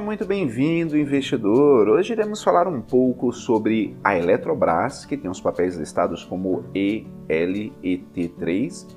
[0.00, 1.88] muito bem-vindo, investidor.
[1.88, 8.88] Hoje iremos falar um pouco sobre a Eletrobras, que tem os papéis listados como ELET3,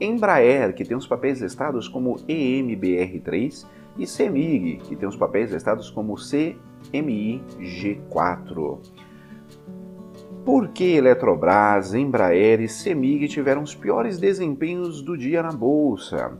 [0.00, 3.66] Embraer, que tem os papéis listados como EMBR3,
[3.98, 8.78] e CEMIG, que tem os papéis listados como CMIG4.
[10.42, 16.38] Por que Eletrobras, Embraer e CEMIG tiveram os piores desempenhos do dia na bolsa?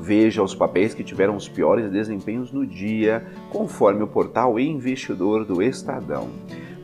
[0.00, 5.62] Veja os papéis que tiveram os piores desempenhos no dia, conforme o portal Investidor do
[5.62, 6.30] Estadão.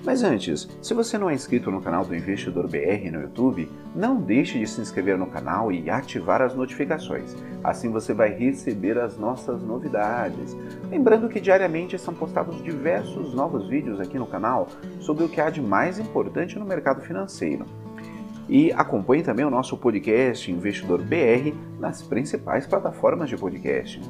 [0.05, 4.21] Mas antes, se você não é inscrito no canal do Investidor BR no YouTube, não
[4.21, 7.34] deixe de se inscrever no canal e ativar as notificações.
[7.65, 10.55] Assim você vai receber as nossas novidades.
[10.91, 14.69] Lembrando que diariamente são postados diversos novos vídeos aqui no canal
[15.01, 17.65] sobre o que há de mais importante no mercado financeiro.
[18.49, 24.01] E acompanhe também o nosso podcast Investidor BR nas principais plataformas de podcast.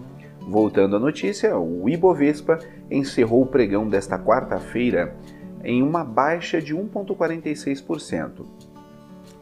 [0.47, 2.59] Voltando à notícia, o Ibovespa
[2.91, 5.17] encerrou o pregão desta quarta-feira
[5.65, 8.45] em uma baixa de 1,46%,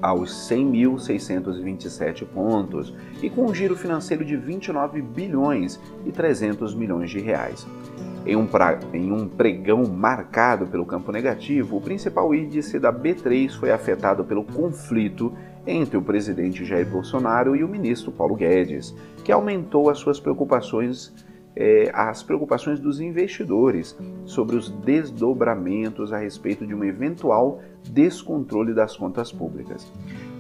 [0.01, 7.21] aos 100.627 pontos, e com um giro financeiro de 29 bilhões e 300 milhões de
[7.21, 7.67] reais.
[8.27, 8.79] Em um, pra...
[8.93, 14.45] em um, pregão marcado pelo campo negativo, o principal índice da B3 foi afetado pelo
[14.45, 15.33] conflito
[15.67, 21.13] entre o presidente Jair Bolsonaro e o ministro Paulo Guedes, que aumentou as suas preocupações
[21.57, 28.97] é, as preocupações dos investidores sobre os desdobramentos a respeito de um eventual descontrole das
[28.97, 29.91] contas públicas.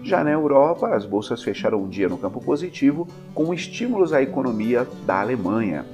[0.02, 4.86] Já na Europa, as bolsas fecharam o dia no campo positivo, com estímulos à economia
[5.06, 5.84] da Alemanha.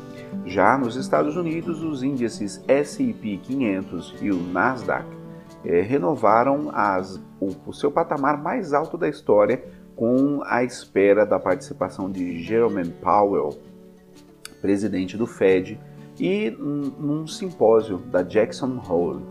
[0.44, 5.06] Já nos Estados Unidos, os índices S&P 500 e o Nasdaq
[5.64, 9.62] é, renovaram as, o, o seu patamar mais alto da história
[9.94, 13.50] com a espera da participação de Jerome Powell,
[14.60, 15.78] presidente do Fed,
[16.18, 19.22] e num simpósio da Jackson Hole.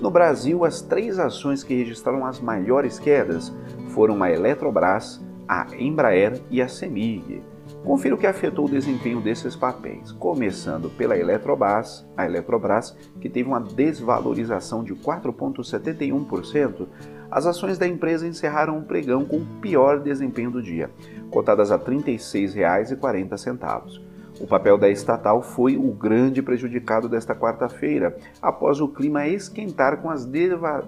[0.00, 3.52] No Brasil, as três ações que registraram as maiores quedas
[3.88, 7.42] foram a Eletrobras, a Embraer e a Semig.
[7.84, 13.48] Confira o que afetou o desempenho desses papéis, começando pela Eletrobras, a Eletrobras, que teve
[13.48, 16.86] uma desvalorização de 4,71%.
[17.30, 20.90] As ações da empresa encerraram o pregão com o pior desempenho do dia,
[21.30, 24.00] cotadas a R$ 36,40.
[24.40, 30.10] O papel da estatal foi o grande prejudicado desta quarta-feira, após o clima esquentar com
[30.10, 30.28] as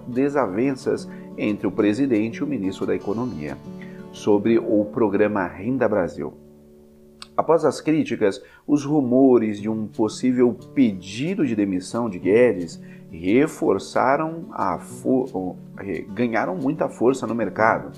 [0.07, 3.57] desavenças entre o presidente e o ministro da Economia
[4.11, 6.50] sobre o programa Renda Brasil.
[7.35, 14.79] Após as críticas, os rumores de um possível pedido de demissão de Guedes reforçaram a
[16.09, 17.91] ganharam muita força no mercado.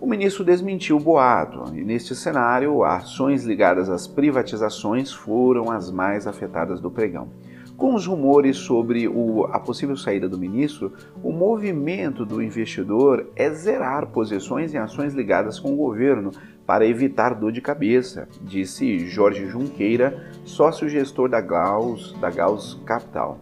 [0.00, 6.26] O ministro desmentiu o boato e, neste cenário, ações ligadas às privatizações foram as mais
[6.26, 7.28] afetadas do pregão.
[7.76, 10.92] Com os rumores sobre o, a possível saída do ministro,
[11.22, 16.30] o movimento do investidor é zerar posições em ações ligadas com o governo
[16.66, 23.38] para evitar dor de cabeça, disse Jorge Junqueira, sócio-gestor da Gauss, da Gauss Capital.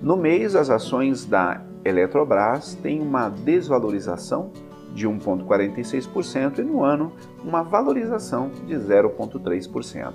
[0.00, 4.52] No mês, as ações da Eletrobras têm uma desvalorização
[4.94, 7.12] de 1,46% e no ano
[7.42, 10.12] uma valorização de 0,3%.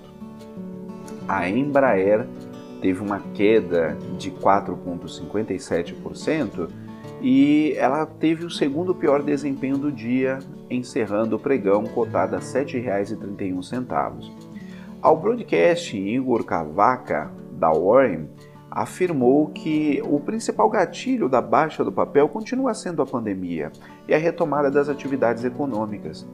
[1.28, 2.26] A Embraer
[2.82, 6.70] teve uma queda de 4,57%
[7.22, 10.40] e ela teve o segundo pior desempenho do dia,
[10.70, 14.32] encerrando o pregão cotado a R$ 7,31.
[15.02, 18.30] Ao broadcast, Igor Cavaca, da Warren,
[18.70, 23.72] afirmou que o principal gatilho da baixa do papel continua sendo a pandemia
[24.08, 26.28] e a retomada das atividades econômicas.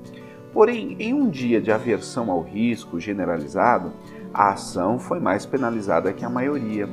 [0.51, 3.93] Porém, em um dia de aversão ao risco generalizado,
[4.33, 6.89] a ação foi mais penalizada que a maioria.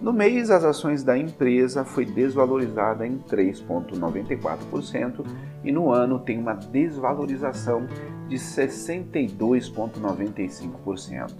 [0.00, 5.26] No mês, as ações da empresa foi desvalorizada em 3,94%
[5.64, 7.84] e no ano tem uma desvalorização
[8.28, 11.34] de 62,95%.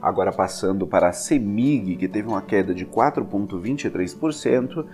[0.00, 4.86] Agora passando para a CEMIG, que teve uma queda de 4,23%,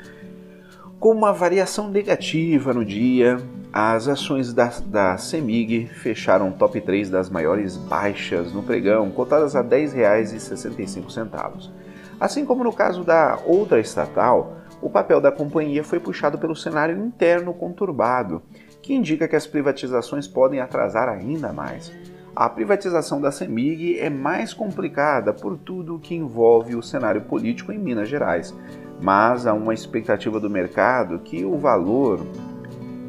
[0.99, 3.39] com uma variação negativa no dia,
[3.73, 9.61] as ações da, da CEMIG fecharam top 3 das maiores baixas no pregão, cotadas a
[9.61, 11.71] R$ 10,65.
[12.19, 16.99] Assim como no caso da outra estatal, o papel da companhia foi puxado pelo cenário
[16.99, 18.43] interno conturbado,
[18.83, 21.93] que indica que as privatizações podem atrasar ainda mais.
[22.35, 27.73] A privatização da CEMIG é mais complicada por tudo o que envolve o cenário político
[27.73, 28.55] em Minas Gerais,
[29.01, 32.27] mas há uma expectativa do mercado que o valor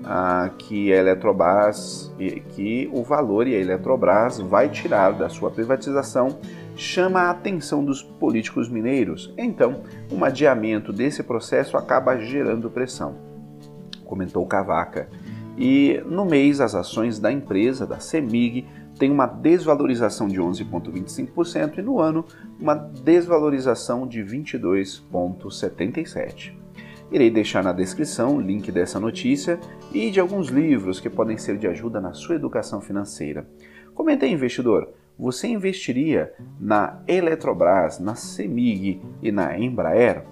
[0.04, 2.12] ah, que a Eletrobras,
[2.56, 6.40] que o valor e a Eletrobras vai tirar da sua privatização
[6.76, 9.34] chama a atenção dos políticos mineiros.
[9.38, 9.82] Então,
[10.12, 13.16] um adiamento desse processo acaba gerando pressão,
[14.06, 15.10] comentou Cavaca.
[15.58, 18.66] E no mês, as ações da empresa, da CEMIG,
[19.00, 22.24] têm uma desvalorização de 11,25% e no ano,
[22.60, 26.60] uma desvalorização de 22,77%.
[27.12, 29.60] Irei deixar na descrição o link dessa notícia
[29.92, 33.50] e de alguns livros que podem ser de ajuda na sua educação financeira.
[33.96, 40.24] Comente aí, investidor, você investiria na Eletrobras, na CEMIG e na Embraer?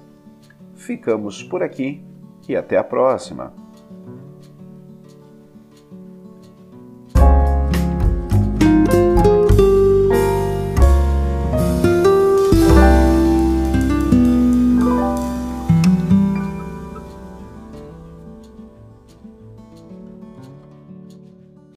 [0.76, 2.06] Ficamos por aqui
[2.48, 3.67] e até a próxima!